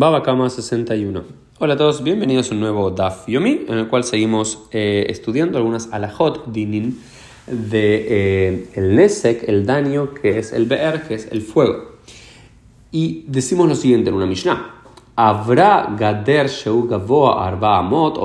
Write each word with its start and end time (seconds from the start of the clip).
Baba 0.00 0.22
Kama 0.22 0.48
61. 0.48 1.24
Hola 1.58 1.74
a 1.74 1.76
todos, 1.76 2.02
bienvenidos 2.02 2.50
a 2.50 2.54
un 2.54 2.60
nuevo 2.60 2.90
Daf 2.90 3.28
Yomi, 3.28 3.66
en 3.68 3.76
el 3.76 3.86
cual 3.86 4.02
seguimos 4.02 4.60
eh, 4.70 5.04
estudiando 5.10 5.58
algunas 5.58 5.92
alajot 5.92 6.46
dinin 6.46 6.98
de 7.46 8.06
eh, 8.08 8.70
el 8.76 8.96
nesek, 8.96 9.46
el 9.46 9.66
daño, 9.66 10.14
que 10.14 10.38
es 10.38 10.54
el 10.54 10.64
be'er, 10.64 11.02
que 11.02 11.16
es 11.16 11.30
el 11.30 11.42
fuego. 11.42 11.98
Y 12.90 13.26
decimos 13.26 13.68
lo 13.68 13.74
siguiente 13.74 14.08
en 14.08 14.16
una 14.16 14.24
Mishnah. 14.24 14.74
Habrá 15.16 15.94
gader 15.98 16.48
sheu 16.48 16.88
gavoa 16.88 17.46
arba 17.46 17.76
amot 17.76 18.16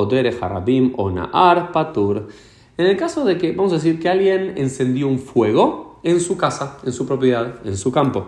harabim 0.41 0.93
o 0.95 1.11
na'ar 1.11 1.73
patur. 1.73 2.29
En 2.77 2.85
el 2.85 2.95
caso 2.95 3.25
de 3.25 3.37
que, 3.37 3.51
vamos 3.51 3.73
a 3.73 3.75
decir, 3.75 3.99
que 3.99 4.07
alguien 4.07 4.53
encendió 4.55 5.09
un 5.09 5.19
fuego 5.19 5.99
en 6.03 6.21
su 6.21 6.37
casa, 6.37 6.77
en 6.85 6.93
su 6.93 7.05
propiedad, 7.05 7.55
en 7.65 7.75
su 7.75 7.91
campo. 7.91 8.27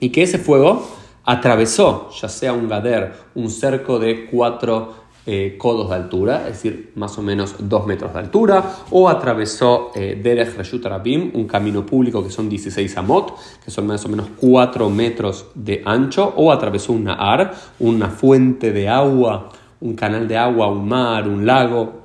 Y 0.00 0.10
que 0.10 0.24
ese 0.24 0.38
fuego 0.38 1.01
atravesó, 1.24 2.10
ya 2.10 2.28
sea 2.28 2.52
un 2.52 2.68
gader, 2.68 3.12
un 3.34 3.50
cerco 3.50 3.98
de 3.98 4.26
cuatro 4.26 5.02
eh, 5.24 5.54
codos 5.56 5.88
de 5.90 5.94
altura, 5.94 6.48
es 6.48 6.54
decir, 6.54 6.92
más 6.96 7.16
o 7.16 7.22
menos 7.22 7.54
dos 7.60 7.86
metros 7.86 8.12
de 8.12 8.18
altura, 8.18 8.64
o 8.90 9.08
atravesó 9.08 9.92
eh, 9.94 10.20
Derech 10.20 10.56
Reshut 10.56 10.84
un 11.34 11.46
camino 11.46 11.86
público 11.86 12.24
que 12.24 12.30
son 12.30 12.48
16 12.48 12.96
amot, 12.96 13.34
que 13.64 13.70
son 13.70 13.86
más 13.86 14.04
o 14.04 14.08
menos 14.08 14.26
4 14.40 14.90
metros 14.90 15.46
de 15.54 15.80
ancho, 15.84 16.32
o 16.36 16.50
atravesó 16.50 16.92
un 16.92 17.04
Nahar, 17.04 17.54
una 17.78 18.08
fuente 18.08 18.72
de 18.72 18.88
agua, 18.88 19.50
un 19.80 19.94
canal 19.94 20.26
de 20.26 20.36
agua, 20.36 20.68
un 20.68 20.88
mar, 20.88 21.28
un 21.28 21.46
lago, 21.46 22.01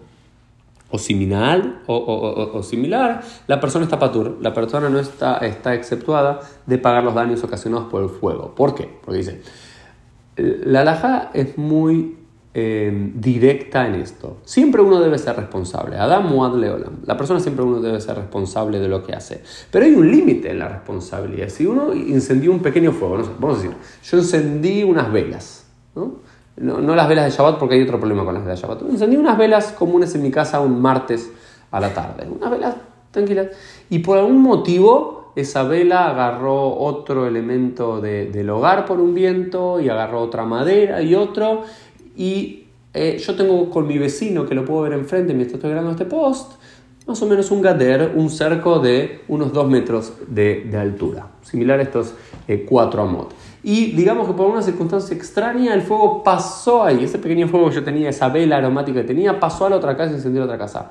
o 0.90 0.98
similar, 0.98 1.82
o, 1.88 2.62
similar, 2.64 3.22
la 3.48 3.59
persona 3.59 3.86
está 3.86 4.00
patur, 4.00 4.38
la 4.41 4.54
persona 4.54 4.90
no 4.90 5.00
está, 5.00 5.38
está 5.40 5.73
exceptuada 5.73 6.40
de 6.66 6.78
pagar 6.78 7.04
los 7.04 7.14
daños 7.14 7.44
ocasionados 7.44 7.88
por 7.90 8.04
el 8.04 8.09
fuego. 8.09 8.55
¿Por 8.55 8.73
qué? 8.73 8.90
Porque 9.04 9.18
dice, 9.18 9.42
la 10.38 10.81
alhaja 10.81 11.31
es 11.34 11.58
muy 11.58 12.18
eh, 12.54 13.12
directa 13.14 13.86
en 13.86 13.95
esto. 13.95 14.38
Siempre 14.44 14.81
uno 14.81 15.00
debe 15.00 15.17
ser 15.17 15.36
responsable. 15.36 15.98
Adam 15.98 16.28
Muad 16.28 16.56
Leolam. 16.56 17.02
La 17.06 17.17
persona 17.17 17.39
siempre 17.39 17.64
uno 17.64 17.81
debe 17.81 18.00
ser 18.02 18.16
responsable 18.16 18.80
de 18.80 18.88
lo 18.88 19.04
que 19.04 19.14
hace. 19.14 19.44
Pero 19.70 19.86
hay 19.86 19.94
un 19.94 20.09
límite 20.09 20.52
en 20.52 20.59
la 20.59 20.67
responsabilidad. 20.67 21.50
Si 21.50 21.66
uno 21.66 21.94
incendió 21.94 22.52
un 22.52 22.59
pequeño 22.59 22.94
fuego, 22.94 23.17
vamos 23.39 23.59
a 23.59 23.61
decir, 23.61 23.78
yo 24.04 24.17
encendí 24.17 24.83
unas 24.83 25.11
velas, 25.11 25.67
¿no? 25.95 26.16
No, 26.58 26.95
las 26.95 27.08
velas 27.08 27.25
de 27.25 27.31
Shabbat 27.31 27.59
porque 27.59 27.75
hay 27.75 27.81
otro 27.81 28.00
problema 28.00 28.25
con 28.25 28.33
las 28.33 28.44
velas 28.44 28.59
de 28.59 28.67
Shabbat. 28.67 28.81
Encendí 28.89 29.16
unas 29.16 29.38
velas 29.38 29.73
comunes 29.73 30.13
en 30.16 30.23
mi 30.23 30.31
casa 30.31 30.59
un 30.59 30.81
martes 30.81 31.31
a 31.72 31.80
la 31.80 31.94
tarde. 31.94 32.27
Unas 32.27 32.49
velas 32.49 32.75
tranquilas. 33.11 33.47
Y 33.89 33.99
por 33.99 34.17
algún 34.17 34.41
motivo 34.41 35.33
esa 35.36 35.64
vela 35.64 36.09
agarró 36.09 36.75
otro 36.75 37.27
elemento 37.27 38.02
del 38.02 38.49
hogar 38.49 38.86
por 38.86 38.99
un 38.99 39.14
viento 39.14 39.80
y 39.80 39.88
agarró 39.88 40.22
otra 40.22 40.45
madera 40.45 41.02
y 41.02 41.14
otro. 41.14 41.64
Y 42.16 42.66
eh, 42.94 43.17
yo 43.19 43.36
tengo 43.36 43.69
con 43.69 43.86
mi 43.86 43.99
vecino 43.99 44.47
que 44.47 44.55
lo 44.55 44.66
puedo 44.66 44.81
ver 44.81 44.94
enfrente 44.94 45.33
mientras 45.36 45.55
estoy 45.55 45.69
grabando 45.69 45.92
este 45.92 46.05
post 46.05 46.53
más 47.08 47.21
o 47.21 47.25
menos 47.25 47.49
un 47.52 47.61
gader, 47.61 48.11
un 48.16 48.30
cerco 48.30 48.80
de 48.80 49.21
unos 49.30 49.53
2 49.53 49.69
metros 49.69 50.14
de, 50.27 50.69
altura, 50.77 51.27
similar 51.42 51.80
a 51.80 51.83
estos 51.83 52.14
4 52.67 52.99
eh, 52.99 53.03
amot. 53.03 53.33
Y 53.70 53.92
digamos 53.92 54.26
que 54.26 54.34
por 54.34 54.48
una 54.48 54.62
circunstancia 54.62 55.14
extraña 55.14 55.73
el 55.73 55.82
fuego 55.82 56.23
pasó 56.23 56.86
ahí, 56.86 57.04
ese 57.04 57.20
pequeño 57.20 57.50
fuego 57.50 57.68
que 57.68 57.76
yo 57.76 57.84
tenía, 57.84 58.08
esa 58.08 58.30
vela 58.30 58.56
aromática 58.56 59.02
que 59.02 59.08
tenía, 59.08 59.42
pasó 59.42 59.66
a 59.66 59.70
la 59.70 59.76
otra 59.76 59.98
casa 59.98 60.14
y 60.14 60.16
encendió 60.16 60.40
la 60.40 60.46
otra 60.46 60.58
casa. 60.58 60.90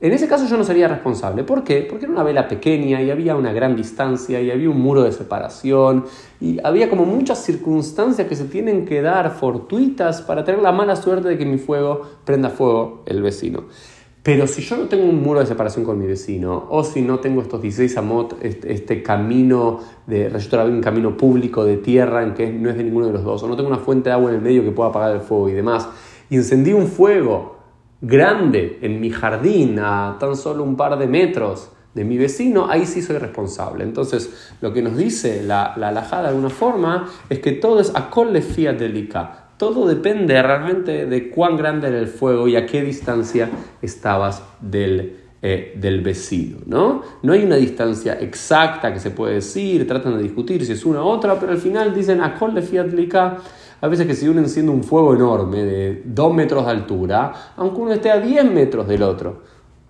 En 0.00 0.12
ese 0.12 0.28
caso 0.28 0.44
yo 0.44 0.58
no 0.58 0.64
sería 0.64 0.86
responsable. 0.86 1.44
¿Por 1.44 1.64
qué? 1.64 1.86
Porque 1.88 2.04
era 2.04 2.12
una 2.12 2.22
vela 2.22 2.46
pequeña 2.46 3.00
y 3.00 3.10
había 3.10 3.36
una 3.36 3.54
gran 3.54 3.74
distancia 3.74 4.38
y 4.38 4.50
había 4.50 4.68
un 4.68 4.78
muro 4.82 5.02
de 5.02 5.12
separación 5.12 6.04
y 6.42 6.58
había 6.62 6.90
como 6.90 7.06
muchas 7.06 7.42
circunstancias 7.42 8.28
que 8.28 8.36
se 8.36 8.44
tienen 8.44 8.84
que 8.84 9.00
dar 9.00 9.30
fortuitas 9.30 10.20
para 10.20 10.44
tener 10.44 10.60
la 10.60 10.72
mala 10.72 10.96
suerte 10.96 11.26
de 11.26 11.38
que 11.38 11.46
mi 11.46 11.56
fuego 11.56 12.02
prenda 12.26 12.50
fuego 12.50 13.02
el 13.06 13.22
vecino. 13.22 13.64
Pero 14.22 14.46
si 14.46 14.60
yo 14.60 14.76
no 14.76 14.84
tengo 14.84 15.04
un 15.04 15.22
muro 15.22 15.40
de 15.40 15.46
separación 15.46 15.84
con 15.84 15.98
mi 15.98 16.06
vecino, 16.06 16.66
o 16.68 16.84
si 16.84 17.00
no 17.00 17.20
tengo 17.20 17.40
estos 17.40 17.62
16 17.62 17.96
amot, 17.96 18.36
este, 18.42 18.72
este 18.72 19.02
camino 19.02 19.80
de 20.06 20.30
un 20.66 20.80
camino 20.82 21.16
público 21.16 21.64
de 21.64 21.78
tierra 21.78 22.22
en 22.22 22.34
que 22.34 22.50
no 22.52 22.68
es 22.68 22.76
de 22.76 22.84
ninguno 22.84 23.06
de 23.06 23.14
los 23.14 23.24
dos, 23.24 23.42
o 23.42 23.48
no 23.48 23.56
tengo 23.56 23.68
una 23.68 23.78
fuente 23.78 24.10
de 24.10 24.14
agua 24.14 24.30
en 24.30 24.36
el 24.36 24.42
medio 24.42 24.62
que 24.62 24.72
pueda 24.72 24.90
apagar 24.90 25.12
el 25.14 25.22
fuego 25.22 25.48
y 25.48 25.52
demás, 25.52 25.88
y 26.28 26.36
encendí 26.36 26.74
un 26.74 26.88
fuego 26.88 27.56
grande 28.02 28.78
en 28.82 29.00
mi 29.00 29.10
jardín 29.10 29.78
a 29.78 30.16
tan 30.20 30.36
solo 30.36 30.64
un 30.64 30.76
par 30.76 30.98
de 30.98 31.06
metros 31.06 31.70
de 31.94 32.04
mi 32.04 32.18
vecino, 32.18 32.70
ahí 32.70 32.84
sí 32.86 33.00
soy 33.00 33.16
responsable. 33.16 33.84
Entonces, 33.84 34.52
lo 34.60 34.72
que 34.72 34.82
nos 34.82 34.98
dice 34.98 35.42
la, 35.42 35.74
la 35.76 35.88
alajada 35.88 36.24
de 36.24 36.28
alguna 36.28 36.50
forma 36.50 37.08
es 37.30 37.40
que 37.40 37.52
todo 37.52 37.80
es 37.80 37.90
a 37.94 38.10
fiat 38.10 38.76
delica 38.76 39.49
todo 39.60 39.86
depende 39.86 40.42
realmente 40.42 41.04
de 41.04 41.28
cuán 41.28 41.54
grande 41.58 41.88
era 41.88 41.98
el 41.98 42.06
fuego 42.06 42.48
y 42.48 42.56
a 42.56 42.64
qué 42.64 42.80
distancia 42.80 43.50
estabas 43.82 44.42
del, 44.58 45.18
eh, 45.42 45.74
del 45.76 46.00
vecino, 46.00 46.60
¿no? 46.64 47.02
No 47.22 47.34
hay 47.34 47.44
una 47.44 47.56
distancia 47.56 48.14
exacta 48.18 48.90
que 48.90 48.98
se 48.98 49.10
puede 49.10 49.34
decir, 49.34 49.86
tratan 49.86 50.16
de 50.16 50.22
discutir 50.22 50.64
si 50.64 50.72
es 50.72 50.86
una 50.86 51.02
u 51.02 51.08
otra, 51.08 51.38
pero 51.38 51.52
al 51.52 51.58
final 51.58 51.94
dicen, 51.94 52.22
a 52.22 52.38
de 52.38 52.62
fiatlica, 52.62 53.36
a 53.82 53.86
veces 53.88 54.06
que 54.06 54.14
si 54.14 54.26
uno 54.28 54.40
enciende 54.40 54.72
un 54.72 54.82
fuego 54.82 55.14
enorme 55.14 55.62
de 55.62 56.02
2 56.06 56.34
metros 56.34 56.64
de 56.64 56.70
altura, 56.70 57.30
aunque 57.58 57.82
uno 57.82 57.92
esté 57.92 58.10
a 58.10 58.18
10 58.18 58.50
metros 58.50 58.88
del 58.88 59.02
otro, 59.02 59.42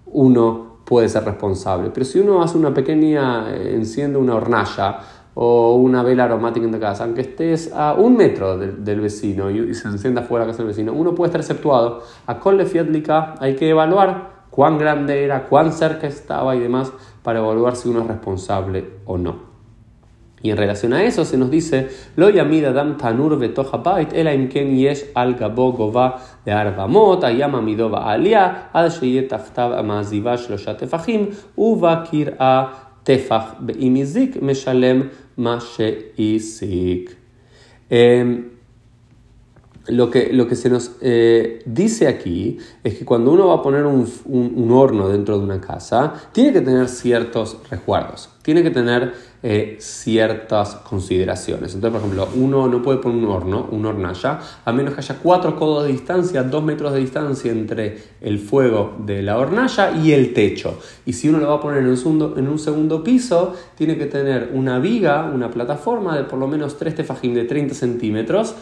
uno 0.07 0.81
puede 0.85 1.09
ser 1.09 1.23
responsable. 1.23 1.91
Pero 1.95 2.05
si 2.05 2.19
uno 2.19 2.43
hace 2.43 2.59
una 2.59 2.75
pequeña, 2.75 3.55
eh, 3.55 3.77
enciende 3.77 4.19
una 4.19 4.35
hornalla, 4.35 4.99
o 5.35 5.77
una 5.77 6.03
vela 6.03 6.25
aromática 6.25 6.67
en 6.67 6.73
tu 6.73 6.81
casa, 6.81 7.05
aunque 7.05 7.23
estés 7.23 7.73
a 7.73 7.95
un 7.95 8.17
metro 8.17 8.59
del, 8.59 9.01
vecino 9.01 9.51
y, 9.51 9.75
se 9.75 9.89
encienda 9.89 10.23
fuera 10.23 10.45
la 10.45 10.51
casa 10.51 10.63
del 10.63 10.69
vecino, 10.69 10.93
uno 10.93 11.15
puede 11.15 11.29
estar 11.29 11.41
exceptuado. 11.41 12.03
A 12.27 12.39
Colle 12.39 12.67
Fiatlica 12.67 13.35
hay 13.39 13.55
que 13.55 13.69
evaluar 13.69 14.41
cuán 14.51 14.79
grande 14.79 15.25
era, 15.25 15.47
cuán 15.47 15.73
cerca 15.73 16.07
estaba 16.07 16.57
y 16.57 16.61
demás 16.61 16.93
para 17.23 17.39
evaluar 17.39 17.77
si 17.77 17.89
uno 17.89 18.03
es 18.03 18.09
responsable 18.09 18.85
o 19.05 19.19
no. 19.19 19.51
Y 20.43 20.51
en 20.51 20.57
relación 20.57 20.95
a 20.95 21.05
eso 21.05 21.27
se 21.27 21.37
nos 21.37 21.51
dice, 21.51 21.91
lo 22.17 22.31
yamida 22.31 22.73
dam 22.73 22.97
tanur 22.97 23.39
bait, 23.39 24.13
ela 24.15 24.33
imken 24.33 24.75
yesh 24.75 25.11
al 25.15 25.35
gabo 25.35 25.73
gova 25.73 26.19
de 26.47 26.53
arbamot, 26.53 27.23
ayama 27.25 27.61
midova 27.61 28.11
alia, 28.11 28.71
ad 28.73 28.91
sheyet 28.91 29.29
taftav 29.29 29.75
amaziva 29.75 30.39
shlosha 30.39 30.79
tefachim, 30.79 31.29
uva 31.57 32.03
kir'a 32.11 32.90
beimizik 33.60 34.41
meshalem 34.43 35.10
lo 39.87 40.10
que, 40.10 40.32
lo 40.32 40.47
que 40.47 40.56
se 40.56 40.71
nos 40.71 40.93
eh, 41.00 41.62
dice 41.65 42.06
aquí 42.06 42.59
es 42.84 42.94
que 42.94 43.04
cuando 43.04 43.32
uno 43.32 43.48
va 43.48 43.54
a 43.54 43.62
poner 43.62 43.87
un, 43.87 44.10
un, 44.26 44.71
horno 44.71 45.09
dentro 45.09 45.38
de 45.38 45.44
una 45.44 45.60
casa, 45.60 46.12
tiene 46.32 46.53
que 46.53 46.60
tener 46.60 46.88
ciertos 46.88 47.59
resguardos, 47.71 48.31
tiene 48.43 48.62
que 48.62 48.71
tener 48.71 49.12
eh, 49.43 49.77
ciertas 49.81 50.77
consideraciones. 50.77 51.75
Entonces, 51.75 51.91
por 51.91 52.01
ejemplo, 52.01 52.28
uno 52.43 52.69
no 52.69 52.83
puede 52.83 52.99
poner 52.99 53.25
un 53.25 53.31
horno, 53.31 53.69
un 53.71 53.84
hornalla, 53.84 54.39
a 54.65 54.73
menos 54.73 54.95
que 54.95 55.01
haya 55.01 55.19
cuatro 55.23 55.56
codos 55.56 55.84
de 55.84 55.93
distancia, 55.93 56.43
dos 56.43 56.62
metros 56.62 56.93
de 56.93 57.01
distancia 57.01 57.51
entre 57.51 57.99
el 58.21 58.39
fuego 58.39 58.97
de 58.99 59.23
la 59.23 59.39
hornalla 59.39 59.93
y 59.93 60.12
el 60.12 60.33
techo. 60.33 60.78
Y 61.05 61.12
si 61.12 61.28
uno 61.28 61.39
lo 61.39 61.49
va 61.49 61.56
a 61.56 61.61
poner 61.61 61.83
en 61.83 61.89
un 61.89 62.59
segundo, 62.59 63.05
piso, 63.05 63.55
tiene 63.77 63.97
que 63.97 64.06
tener 64.06 64.51
una 64.55 64.78
viga, 64.78 65.31
una 65.33 65.51
plataforma 65.51 66.17
de 66.17 66.25
por 66.25 66.39
lo 66.39 66.47
menos 66.47 66.78
tres 66.78 66.95
tefajín 66.95 67.34
de 67.34 67.45
30 67.45 67.75
centímetros 67.75 68.55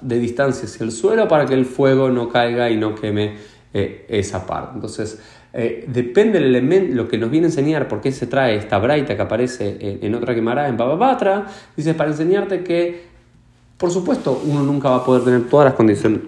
de 0.00 0.18
distancia 0.18 0.64
hacia 0.64 0.84
el 0.84 0.92
suelo 0.92 1.28
para 1.28 1.46
que 1.46 1.54
el 1.54 1.64
fuego 1.64 2.10
no 2.10 2.28
caiga 2.28 2.70
y 2.70 2.76
no 2.76 2.94
queme 2.94 3.36
eh, 3.72 4.06
esa 4.08 4.46
parte. 4.46 4.72
Entonces, 4.74 5.20
eh, 5.56 5.84
depende 5.86 6.40
del 6.40 6.48
elemento, 6.48 6.96
lo 6.96 7.06
que 7.06 7.16
nos 7.16 7.30
viene 7.30 7.46
a 7.46 7.50
enseñar, 7.50 7.86
por 7.86 8.00
qué 8.00 8.10
se 8.10 8.26
trae 8.26 8.56
esta 8.56 8.78
braita 8.78 9.14
que 9.14 9.22
aparece 9.22 9.98
en, 10.02 10.14
otra 10.14 10.34
quemará 10.34 10.68
en 10.68 10.76
Bababatra, 10.76 11.46
dice 11.76 11.94
para 11.94 12.10
enseñarte 12.10 12.64
que 12.64 13.13
por 13.76 13.90
supuesto, 13.90 14.40
uno 14.46 14.62
nunca 14.62 14.88
va 14.88 14.96
a 14.96 15.04
poder 15.04 15.24
tener 15.24 15.48
todas 15.48 15.66
las 15.66 15.74
condiciones, 15.74 16.20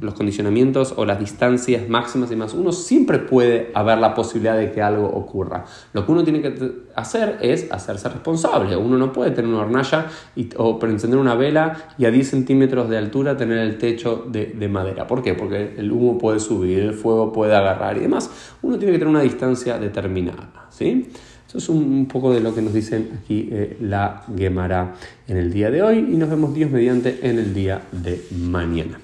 los 0.00 0.14
condicionamientos 0.14 0.92
o 0.96 1.04
las 1.04 1.20
distancias 1.20 1.88
máximas 1.88 2.30
y 2.32 2.36
más. 2.36 2.54
Uno 2.54 2.72
siempre 2.72 3.20
puede 3.20 3.70
haber 3.72 3.98
la 3.98 4.14
posibilidad 4.14 4.56
de 4.56 4.72
que 4.72 4.82
algo 4.82 5.06
ocurra. 5.06 5.64
Lo 5.92 6.04
que 6.04 6.10
uno 6.10 6.24
tiene 6.24 6.42
que 6.42 6.72
hacer 6.96 7.38
es 7.40 7.70
hacerse 7.70 8.08
responsable. 8.08 8.76
Uno 8.76 8.98
no 8.98 9.12
puede 9.12 9.30
tener 9.30 9.48
una 9.48 9.60
hornalla 9.60 10.08
o 10.56 10.78
encender 10.82 11.20
una 11.20 11.36
vela 11.36 11.76
y 11.98 12.04
a 12.04 12.10
10 12.10 12.28
centímetros 12.28 12.88
de 12.88 12.98
altura 12.98 13.36
tener 13.36 13.58
el 13.58 13.78
techo 13.78 14.26
de, 14.28 14.46
de 14.46 14.68
madera. 14.68 15.06
¿Por 15.06 15.22
qué? 15.22 15.34
Porque 15.34 15.74
el 15.76 15.92
humo 15.92 16.18
puede 16.18 16.40
subir, 16.40 16.80
el 16.80 16.94
fuego 16.94 17.32
puede 17.32 17.54
agarrar 17.54 17.96
y 17.96 18.00
demás. 18.00 18.28
Uno 18.60 18.76
tiene 18.76 18.92
que 18.92 18.98
tener 18.98 19.14
una 19.14 19.22
distancia 19.22 19.78
determinada. 19.78 20.66
¿sí? 20.68 21.10
Es 21.54 21.68
un, 21.68 22.06
poco 22.06 22.32
de 22.32 22.40
lo 22.40 22.54
que 22.54 22.62
nos 22.62 22.74
dicen 22.74 23.10
aquí 23.22 23.48
eh, 23.52 23.76
la 23.80 24.24
Gemara 24.36 24.94
en 25.28 25.36
el 25.36 25.52
día 25.52 25.70
de 25.70 25.82
hoy 25.82 25.98
y 25.98 26.16
nos 26.16 26.28
vemos 26.28 26.52
Dios 26.52 26.70
mediante 26.70 27.20
en 27.22 27.38
el 27.38 27.54
día 27.54 27.82
de 27.92 28.24
mañana. 28.36 29.03